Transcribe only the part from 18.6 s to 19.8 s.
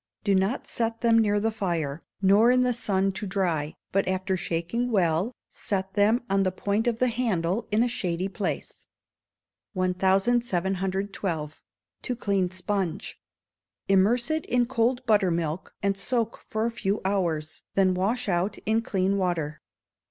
in clean water.